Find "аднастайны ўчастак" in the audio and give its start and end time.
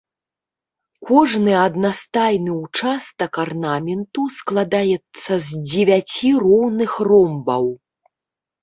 1.65-3.33